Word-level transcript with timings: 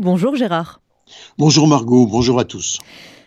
Bonjour 0.00 0.36
Gérard. 0.36 0.80
Bonjour 1.38 1.66
Margot, 1.66 2.06
bonjour 2.06 2.38
à 2.38 2.44
tous. 2.44 2.78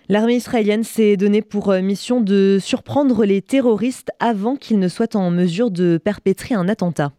L'armée 0.08 0.36
israélienne 0.36 0.86
s'est 0.86 1.18
donnée 1.18 1.42
pour 1.42 1.70
euh, 1.70 1.82
mission 1.82 2.22
de 2.22 2.60
surprendre 2.62 3.26
les 3.26 3.42
terroristes 3.42 4.12
avant 4.22 4.56
qu'ils 4.56 4.80
ne 4.80 4.88
soient 4.88 5.18
en 5.18 5.32
mesure 5.32 5.70
de 5.70 6.00
perpétrer 6.02 6.56
un 6.56 6.70
attentat. 6.70 7.12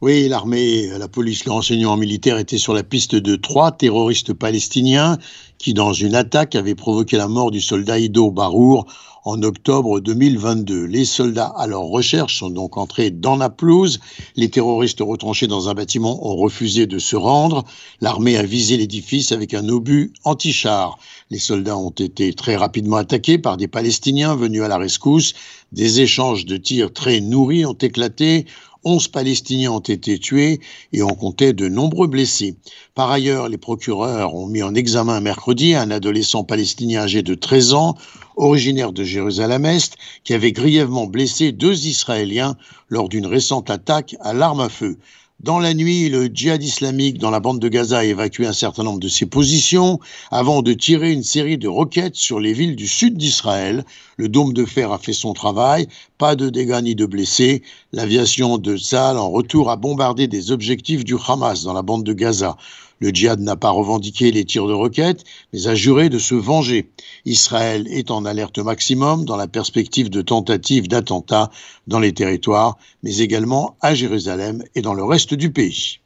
Oui, 0.00 0.28
l'armée, 0.28 0.88
la 0.98 1.08
police, 1.08 1.44
le 1.44 1.52
renseignement 1.52 1.96
militaire 1.96 2.38
étaient 2.38 2.58
sur 2.58 2.74
la 2.74 2.82
piste 2.82 3.14
de 3.14 3.36
trois 3.36 3.72
terroristes 3.72 4.34
palestiniens 4.34 5.18
qui, 5.58 5.74
dans 5.74 5.92
une 5.92 6.14
attaque, 6.14 6.54
avaient 6.54 6.74
provoqué 6.74 7.16
la 7.16 7.28
mort 7.28 7.50
du 7.50 7.60
soldat 7.60 7.98
Ido 7.98 8.30
Barour 8.30 8.86
en 9.26 9.42
octobre 9.42 9.98
2022. 9.98 10.84
Les 10.84 11.04
soldats 11.04 11.52
à 11.56 11.66
leur 11.66 11.82
recherche 11.82 12.38
sont 12.38 12.50
donc 12.50 12.76
entrés 12.76 13.10
dans 13.10 13.36
la 13.36 13.50
pelouse. 13.50 13.98
Les 14.36 14.50
terroristes 14.50 15.00
retranchés 15.00 15.48
dans 15.48 15.68
un 15.68 15.74
bâtiment 15.74 16.24
ont 16.24 16.36
refusé 16.36 16.86
de 16.86 17.00
se 17.00 17.16
rendre. 17.16 17.64
L'armée 18.00 18.36
a 18.36 18.44
visé 18.44 18.76
l'édifice 18.76 19.32
avec 19.32 19.52
un 19.52 19.68
obus 19.68 20.12
anti-char. 20.22 20.98
Les 21.30 21.40
soldats 21.40 21.76
ont 21.76 21.90
été 21.90 22.34
très 22.34 22.54
rapidement 22.54 22.96
attaqués 22.96 23.38
par 23.38 23.56
des 23.56 23.66
Palestiniens 23.66 24.36
venus 24.36 24.62
à 24.62 24.68
la 24.68 24.78
rescousse. 24.78 25.34
Des 25.72 26.00
échanges 26.00 26.46
de 26.46 26.56
tirs 26.56 26.92
très 26.92 27.20
nourris 27.20 27.66
ont 27.66 27.72
éclaté. 27.72 28.46
11 28.86 29.08
Palestiniens 29.08 29.72
ont 29.72 29.80
été 29.80 30.16
tués 30.20 30.60
et 30.92 31.02
on 31.02 31.08
comptait 31.08 31.52
de 31.52 31.66
nombreux 31.66 32.06
blessés. 32.06 32.54
Par 32.94 33.10
ailleurs, 33.10 33.48
les 33.48 33.58
procureurs 33.58 34.36
ont 34.36 34.46
mis 34.46 34.62
en 34.62 34.76
examen 34.76 35.20
mercredi 35.20 35.74
un 35.74 35.90
adolescent 35.90 36.44
palestinien 36.44 37.02
âgé 37.02 37.22
de 37.22 37.34
13 37.34 37.74
ans, 37.74 37.96
originaire 38.36 38.92
de 38.92 39.02
Jérusalem-Est, 39.02 39.96
qui 40.22 40.34
avait 40.34 40.52
grièvement 40.52 41.06
blessé 41.06 41.50
deux 41.50 41.88
Israéliens 41.88 42.56
lors 42.88 43.08
d'une 43.08 43.26
récente 43.26 43.70
attaque 43.70 44.14
à 44.20 44.32
l'arme 44.32 44.60
à 44.60 44.68
feu. 44.68 44.98
Dans 45.40 45.58
la 45.58 45.74
nuit, 45.74 46.08
le 46.08 46.28
djihad 46.28 46.62
islamique 46.62 47.18
dans 47.18 47.28
la 47.28 47.40
bande 47.40 47.60
de 47.60 47.68
Gaza 47.68 47.98
a 47.98 48.04
évacué 48.04 48.46
un 48.46 48.54
certain 48.54 48.84
nombre 48.84 49.00
de 49.00 49.08
ses 49.08 49.26
positions 49.26 50.00
avant 50.30 50.62
de 50.62 50.72
tirer 50.72 51.12
une 51.12 51.22
série 51.22 51.58
de 51.58 51.68
roquettes 51.68 52.16
sur 52.16 52.40
les 52.40 52.54
villes 52.54 52.74
du 52.74 52.88
sud 52.88 53.18
d'Israël. 53.18 53.84
Le 54.16 54.30
dôme 54.30 54.54
de 54.54 54.64
fer 54.64 54.92
a 54.92 54.98
fait 54.98 55.12
son 55.12 55.34
travail, 55.34 55.88
pas 56.16 56.36
de 56.36 56.48
dégâts 56.48 56.80
ni 56.82 56.94
de 56.94 57.04
blessés. 57.04 57.62
L'aviation 57.92 58.56
de 58.56 58.78
Tzal 58.78 59.18
en 59.18 59.28
retour 59.28 59.70
a 59.70 59.76
bombardé 59.76 60.26
des 60.26 60.52
objectifs 60.52 61.04
du 61.04 61.16
Hamas 61.28 61.64
dans 61.64 61.74
la 61.74 61.82
bande 61.82 62.04
de 62.04 62.14
Gaza. 62.14 62.56
Le 63.00 63.10
djihad 63.10 63.40
n'a 63.40 63.56
pas 63.56 63.70
revendiqué 63.70 64.30
les 64.30 64.44
tirs 64.44 64.66
de 64.66 64.72
roquettes, 64.72 65.24
mais 65.52 65.66
a 65.66 65.74
juré 65.74 66.08
de 66.08 66.18
se 66.18 66.34
venger. 66.34 66.90
Israël 67.24 67.86
est 67.90 68.10
en 68.10 68.24
alerte 68.24 68.58
maximum 68.58 69.24
dans 69.24 69.36
la 69.36 69.48
perspective 69.48 70.08
de 70.08 70.22
tentatives 70.22 70.88
d'attentats 70.88 71.50
dans 71.86 72.00
les 72.00 72.12
territoires, 72.12 72.78
mais 73.02 73.18
également 73.18 73.76
à 73.80 73.94
Jérusalem 73.94 74.62
et 74.74 74.82
dans 74.82 74.94
le 74.94 75.04
reste 75.04 75.34
du 75.34 75.50
pays. 75.50 75.98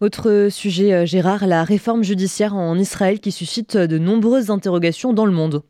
Autre 0.00 0.48
sujet, 0.50 0.92
euh, 0.92 1.06
Gérard, 1.06 1.46
la 1.46 1.62
réforme 1.62 2.02
judiciaire 2.02 2.54
en 2.54 2.76
Israël 2.78 3.20
qui 3.20 3.30
suscite 3.30 3.76
de 3.76 3.98
nombreuses 3.98 4.50
interrogations 4.50 5.12
dans 5.12 5.26
le 5.26 5.32
monde 5.32 5.62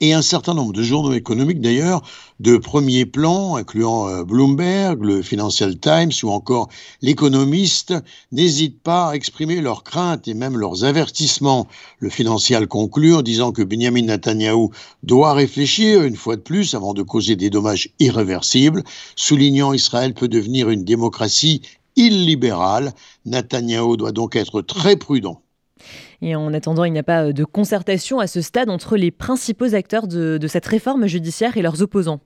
et 0.00 0.12
un 0.12 0.22
certain 0.22 0.54
nombre 0.54 0.72
de 0.72 0.82
journaux 0.82 1.12
économiques 1.12 1.60
d'ailleurs 1.60 2.02
de 2.40 2.56
premier 2.56 3.06
plan, 3.06 3.56
incluant 3.56 4.08
euh, 4.08 4.24
Bloomberg, 4.24 5.02
le 5.02 5.22
Financial 5.22 5.78
Times 5.78 6.12
ou 6.22 6.30
encore 6.30 6.68
l'économiste, 7.00 7.94
n'hésitent 8.32 8.82
pas 8.82 9.10
à 9.10 9.14
exprimer 9.14 9.60
leurs 9.60 9.84
craintes 9.84 10.26
et 10.26 10.34
même 10.34 10.58
leurs 10.58 10.84
avertissements. 10.84 11.68
Le 12.00 12.10
Financial 12.10 12.66
conclut 12.66 13.14
en 13.14 13.22
disant 13.22 13.52
que 13.52 13.62
Benjamin 13.62 14.02
Netanyahu 14.02 14.68
doit 15.04 15.32
réfléchir 15.32 16.02
une 16.02 16.16
fois 16.16 16.36
de 16.36 16.42
plus 16.42 16.74
avant 16.74 16.92
de 16.92 17.02
causer 17.02 17.36
des 17.36 17.50
dommages 17.50 17.90
irréversibles, 18.00 18.82
soulignant 19.14 19.72
Israël 19.72 20.12
peut 20.12 20.28
devenir 20.28 20.70
une 20.70 20.84
démocratie 20.84 21.62
illibérale. 21.96 22.92
Netanyahu 23.26 23.96
doit 23.96 24.12
donc 24.12 24.34
être 24.34 24.60
très 24.60 24.96
prudent. 24.96 25.43
Et 26.22 26.34
en 26.36 26.52
attendant, 26.52 26.84
il 26.84 26.92
n'y 26.92 26.98
a 26.98 27.04
pas 27.04 27.32
de 27.32 27.44
concertation 27.44 28.18
à 28.18 28.26
ce 28.26 28.40
stade 28.40 28.70
entre 28.70 28.96
les 28.96 29.10
principaux 29.10 29.74
acteurs 29.74 30.06
de, 30.06 30.38
de 30.38 30.46
cette 30.46 30.66
réforme 30.66 31.06
judiciaire 31.06 31.56
et 31.56 31.62
leurs 31.62 31.82
opposants. 31.82 32.20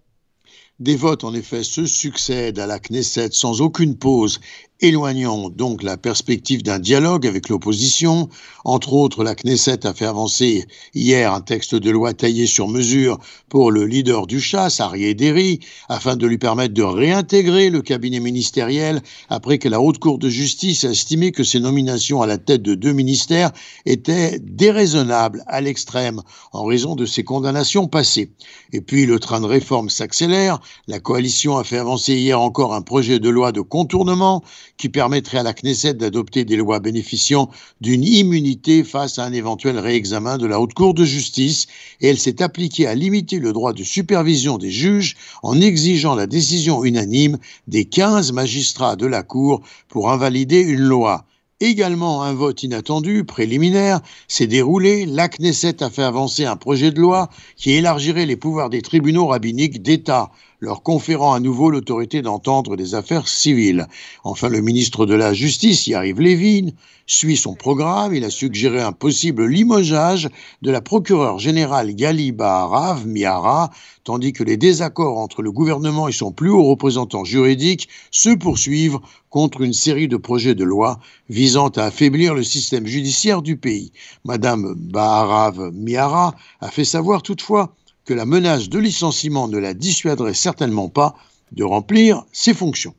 Des 0.78 0.96
votes, 0.96 1.24
en 1.24 1.34
effet, 1.34 1.64
se 1.64 1.86
succèdent 1.86 2.60
à 2.60 2.66
la 2.66 2.78
Knesset 2.78 3.30
sans 3.32 3.60
aucune 3.60 3.98
pause 3.98 4.40
éloignant 4.80 5.50
donc 5.50 5.82
la 5.82 5.96
perspective 5.96 6.62
d'un 6.62 6.78
dialogue 6.78 7.26
avec 7.26 7.48
l'opposition. 7.48 8.28
Entre 8.64 8.92
autres, 8.92 9.24
la 9.24 9.34
Knesset 9.34 9.86
a 9.86 9.94
fait 9.94 10.04
avancer 10.04 10.66
hier 10.94 11.32
un 11.32 11.40
texte 11.40 11.74
de 11.74 11.90
loi 11.90 12.14
taillé 12.14 12.46
sur 12.46 12.68
mesure 12.68 13.18
pour 13.48 13.72
le 13.72 13.86
leader 13.86 14.26
du 14.26 14.40
chasse, 14.40 14.80
Arié 14.80 15.14
Derry, 15.14 15.60
afin 15.88 16.16
de 16.16 16.26
lui 16.26 16.38
permettre 16.38 16.74
de 16.74 16.82
réintégrer 16.82 17.70
le 17.70 17.82
cabinet 17.82 18.20
ministériel 18.20 19.02
après 19.28 19.58
que 19.58 19.68
la 19.68 19.80
Haute 19.80 19.98
Cour 19.98 20.18
de 20.18 20.28
justice 20.28 20.84
a 20.84 20.90
estimé 20.90 21.32
que 21.32 21.44
ses 21.44 21.60
nominations 21.60 22.22
à 22.22 22.26
la 22.26 22.38
tête 22.38 22.62
de 22.62 22.74
deux 22.74 22.92
ministères 22.92 23.50
étaient 23.86 24.38
déraisonnables 24.38 25.42
à 25.46 25.60
l'extrême 25.60 26.22
en 26.52 26.64
raison 26.64 26.94
de 26.94 27.06
ses 27.06 27.24
condamnations 27.24 27.88
passées. 27.88 28.30
Et 28.72 28.80
puis 28.80 29.06
le 29.06 29.18
train 29.18 29.40
de 29.40 29.46
réforme 29.46 29.90
s'accélère. 29.90 30.60
La 30.86 31.00
coalition 31.00 31.56
a 31.56 31.64
fait 31.64 31.78
avancer 31.78 32.14
hier 32.14 32.40
encore 32.40 32.74
un 32.74 32.82
projet 32.82 33.18
de 33.18 33.28
loi 33.28 33.52
de 33.52 33.60
contournement 33.60 34.42
qui 34.78 34.88
permettrait 34.88 35.38
à 35.38 35.42
la 35.42 35.52
Knesset 35.52 35.94
d'adopter 35.94 36.44
des 36.44 36.56
lois 36.56 36.80
bénéficiant 36.80 37.50
d'une 37.80 38.04
immunité 38.04 38.84
face 38.84 39.18
à 39.18 39.24
un 39.24 39.32
éventuel 39.32 39.78
réexamen 39.78 40.38
de 40.38 40.46
la 40.46 40.60
Haute 40.60 40.72
Cour 40.72 40.94
de 40.94 41.04
justice, 41.04 41.66
et 42.00 42.08
elle 42.08 42.18
s'est 42.18 42.42
appliquée 42.42 42.86
à 42.86 42.94
limiter 42.94 43.40
le 43.40 43.52
droit 43.52 43.72
de 43.72 43.82
supervision 43.82 44.56
des 44.56 44.70
juges 44.70 45.16
en 45.42 45.60
exigeant 45.60 46.14
la 46.14 46.26
décision 46.26 46.84
unanime 46.84 47.38
des 47.66 47.84
15 47.84 48.32
magistrats 48.32 48.96
de 48.96 49.06
la 49.06 49.22
Cour 49.22 49.62
pour 49.88 50.10
invalider 50.10 50.60
une 50.60 50.80
loi. 50.80 51.26
Également, 51.60 52.22
un 52.22 52.34
vote 52.34 52.62
inattendu, 52.62 53.24
préliminaire, 53.24 54.00
s'est 54.28 54.46
déroulé. 54.46 55.06
La 55.06 55.28
Knesset 55.28 55.82
a 55.82 55.90
fait 55.90 56.04
avancer 56.04 56.44
un 56.44 56.54
projet 56.54 56.92
de 56.92 57.00
loi 57.00 57.30
qui 57.56 57.72
élargirait 57.72 58.26
les 58.26 58.36
pouvoirs 58.36 58.70
des 58.70 58.80
tribunaux 58.80 59.26
rabbiniques 59.26 59.82
d'État 59.82 60.30
leur 60.60 60.82
conférant 60.82 61.34
à 61.34 61.40
nouveau 61.40 61.70
l'autorité 61.70 62.22
d'entendre 62.22 62.76
des 62.76 62.94
affaires 62.94 63.28
civiles. 63.28 63.86
Enfin, 64.24 64.48
le 64.48 64.60
ministre 64.60 65.06
de 65.06 65.14
la 65.14 65.32
Justice, 65.32 65.86
Yariv 65.86 66.20
Levin, 66.20 66.70
suit 67.06 67.36
son 67.36 67.54
programme. 67.54 68.14
Il 68.14 68.24
a 68.24 68.30
suggéré 68.30 68.80
un 68.80 68.92
possible 68.92 69.46
limogeage 69.46 70.28
de 70.62 70.70
la 70.70 70.80
procureure 70.80 71.38
générale 71.38 71.94
Gali 71.94 72.32
Baharav 72.32 73.06
Miara, 73.06 73.70
tandis 74.04 74.32
que 74.32 74.44
les 74.44 74.56
désaccords 74.56 75.18
entre 75.18 75.42
le 75.42 75.52
gouvernement 75.52 76.08
et 76.08 76.12
son 76.12 76.32
plus 76.32 76.50
haut 76.50 76.64
représentant 76.64 77.24
juridique 77.24 77.88
se 78.10 78.30
poursuivent 78.30 78.98
contre 79.30 79.60
une 79.60 79.72
série 79.72 80.08
de 80.08 80.16
projets 80.16 80.54
de 80.54 80.64
loi 80.64 80.98
visant 81.28 81.68
à 81.68 81.84
affaiblir 81.84 82.34
le 82.34 82.42
système 82.42 82.86
judiciaire 82.86 83.42
du 83.42 83.56
pays. 83.56 83.92
Madame 84.24 84.74
Baharav 84.74 85.70
Miara 85.72 86.34
a 86.60 86.68
fait 86.68 86.84
savoir 86.84 87.22
toutefois 87.22 87.74
que 88.08 88.14
la 88.14 88.24
menace 88.24 88.70
de 88.70 88.78
licenciement 88.78 89.48
ne 89.48 89.58
la 89.58 89.74
dissuaderait 89.74 90.32
certainement 90.32 90.88
pas 90.88 91.14
de 91.52 91.62
remplir 91.62 92.24
ses 92.32 92.54
fonctions. 92.54 92.94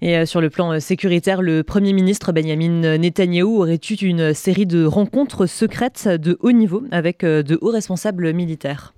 Et 0.00 0.16
euh, 0.16 0.24
sur 0.24 0.40
le 0.40 0.48
plan 0.48 0.72
euh, 0.72 0.80
sécuritaire, 0.80 1.42
le 1.42 1.62
Premier 1.62 1.92
ministre 1.92 2.32
Benjamin 2.32 2.96
Netanyahou 2.96 3.60
aurait 3.60 3.78
eu 3.90 3.94
une 4.06 4.32
série 4.32 4.64
de 4.64 4.86
rencontres 4.86 5.44
secrètes 5.44 6.08
de 6.08 6.38
haut 6.40 6.52
niveau 6.52 6.82
avec 6.92 7.24
euh, 7.24 7.42
de 7.42 7.58
hauts 7.60 7.72
responsables 7.72 8.32
militaires. 8.32 8.94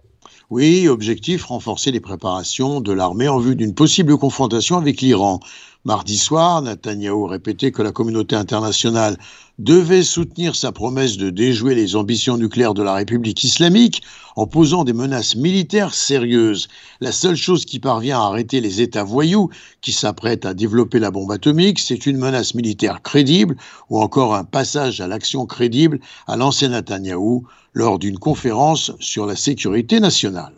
Oui, 0.51 0.87
objectif, 0.87 1.47
renforcer 1.47 1.91
les 1.91 2.01
préparations 2.01 2.81
de 2.81 2.93
l'armée 2.93 3.27
en 3.27 3.41
vue 3.41 3.57
d'une 3.57 3.75
possible 3.75 4.17
confrontation 4.17 4.77
avec 4.77 5.01
l'Iran. 5.01 5.41
Mardi 5.87 6.17
soir, 6.17 6.63
Netanyahou 6.63 7.27
répétait 7.27 7.71
que 7.71 7.83
la 7.83 7.93
communauté 7.93 8.35
internationale 8.37 9.19
devait 9.59 10.03
soutenir 10.03 10.57
sa 10.57 10.73
promesse 10.73 11.19
de 11.19 11.29
déjouer 11.29 11.75
les 11.75 11.95
ambitions 11.95 12.39
nucléaires 12.39 12.73
de 12.73 12.83
la 12.83 12.95
République 12.95 13.45
islamique 13.45 14.03
en 14.35 14.47
posant 14.47 14.85
des 14.85 14.95
menaces 14.95 15.37
militaires 15.37 15.93
sérieuses. 15.93 16.69
La 17.03 17.13
seule 17.13 17.37
chose 17.37 17.67
qui 17.67 17.81
parvient 17.81 18.19
à 18.19 18.25
arrêter 18.25 18.63
les 18.63 18.81
États 18.81 19.05
voyous 19.05 19.51
qui 19.83 19.93
s'apprêtent 19.93 20.47
à 20.47 20.55
développer 20.55 21.01
la 21.01 21.11
bombe 21.11 21.33
atomique, 21.33 21.79
c'est 21.79 22.07
une 22.07 22.17
menace 22.17 22.55
militaire 22.55 23.03
crédible 23.03 23.55
ou 23.91 24.01
encore 24.01 24.35
un 24.35 24.45
passage 24.45 25.03
à 25.03 25.07
l'action 25.07 25.45
crédible 25.45 26.01
à 26.27 26.39
l'ancien 26.39 26.71
Netanyahou 26.71 27.45
lors 27.75 27.99
d'une 27.99 28.19
conférence 28.19 28.93
sur 29.01 29.27
la 29.27 29.37
sécurité 29.37 30.01
nationale. 30.01 30.55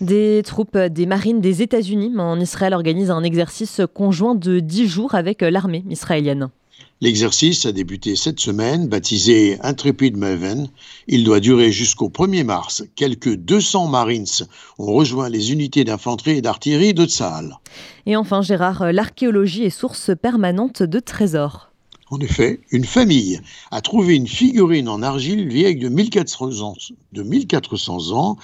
Des 0.00 0.42
troupes 0.44 0.78
des 0.78 1.06
marines 1.06 1.40
des 1.40 1.62
États-Unis 1.62 2.12
en 2.18 2.38
Israël 2.38 2.72
organisent 2.72 3.10
un 3.10 3.24
exercice 3.24 3.80
conjoint 3.94 4.36
de 4.36 4.60
10 4.60 4.86
jours 4.86 5.14
avec 5.16 5.42
l'armée 5.42 5.84
israélienne. 5.90 6.50
L'exercice 7.00 7.64
a 7.66 7.72
débuté 7.72 8.16
cette 8.16 8.40
semaine, 8.40 8.88
baptisé 8.88 9.56
Intrepid 9.62 10.16
Maven. 10.16 10.68
Il 11.06 11.22
doit 11.24 11.40
durer 11.40 11.70
jusqu'au 11.70 12.08
1er 12.08 12.44
mars. 12.44 12.84
Quelques 12.96 13.34
200 13.34 13.86
Marines 13.88 14.26
ont 14.78 14.92
rejoint 14.92 15.28
les 15.28 15.52
unités 15.52 15.84
d'infanterie 15.84 16.38
et 16.38 16.42
d'artillerie 16.42 16.94
de 16.94 17.04
Tsahal. 17.04 17.58
Et 18.06 18.16
enfin, 18.16 18.42
Gérard, 18.42 18.92
l'archéologie 18.92 19.64
est 19.64 19.70
source 19.70 20.10
permanente 20.20 20.82
de 20.82 20.98
trésors. 20.98 21.67
En 22.10 22.18
effet, 22.20 22.60
une 22.70 22.86
famille 22.86 23.38
a 23.70 23.82
trouvé 23.82 24.16
une 24.16 24.26
figurine 24.26 24.88
en 24.88 25.02
argile 25.02 25.46
vieille 25.46 25.76
de 25.76 25.90
1400 25.90 28.12
ans, 28.12 28.38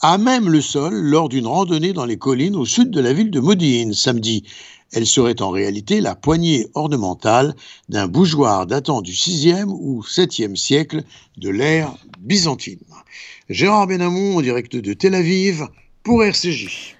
à 0.00 0.16
même 0.16 0.48
le 0.48 0.62
sol 0.62 0.94
lors 0.94 1.28
d'une 1.28 1.46
randonnée 1.46 1.92
dans 1.92 2.06
les 2.06 2.16
collines 2.16 2.56
au 2.56 2.64
sud 2.64 2.90
de 2.90 3.00
la 3.00 3.12
ville 3.12 3.30
de 3.30 3.40
Modine 3.40 3.92
samedi. 3.92 4.44
Elle 4.92 5.06
serait 5.06 5.42
en 5.42 5.50
réalité 5.50 6.00
la 6.00 6.14
poignée 6.14 6.68
ornementale 6.72 7.54
d'un 7.90 8.08
bougeoir 8.08 8.66
datant 8.66 9.02
du 9.02 9.12
6e 9.12 9.68
ou 9.68 10.02
7e 10.02 10.56
siècle 10.56 11.04
de 11.36 11.50
l'ère 11.50 11.94
byzantine. 12.20 12.80
Gérard 13.50 13.86
Benamou 13.86 14.38
en 14.38 14.40
direct 14.40 14.76
de 14.76 14.94
Tel 14.94 15.14
Aviv 15.14 15.66
pour 16.02 16.24
RCJ. 16.24 16.88